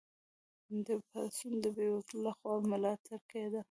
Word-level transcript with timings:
دا 0.85 0.95
پاڅون 1.09 1.53
د 1.63 1.65
بې 1.75 1.87
وزلو 1.93 2.19
لخوا 2.25 2.53
ملاتړ 2.71 3.17
کیده. 3.31 3.59